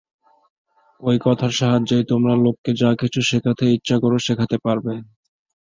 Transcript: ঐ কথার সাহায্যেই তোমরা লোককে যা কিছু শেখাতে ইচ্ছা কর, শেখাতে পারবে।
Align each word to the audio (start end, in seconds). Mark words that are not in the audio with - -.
ঐ 1.01 1.13
কথার 1.21 1.51
সাহায্যেই 1.59 2.03
তোমরা 2.11 2.33
লোককে 2.45 2.71
যা 2.81 2.89
কিছু 3.01 3.19
শেখাতে 3.29 3.65
ইচ্ছা 3.75 3.95
কর, 4.01 4.13
শেখাতে 4.27 4.57
পারবে। 4.65 4.93